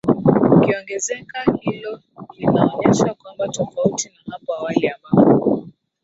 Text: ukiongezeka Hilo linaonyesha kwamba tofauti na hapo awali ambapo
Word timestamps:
ukiongezeka 0.55 1.51
Hilo 1.59 1.99
linaonyesha 2.37 3.13
kwamba 3.13 3.47
tofauti 3.47 4.09
na 4.27 4.33
hapo 4.33 4.53
awali 4.53 4.89
ambapo 4.89 5.67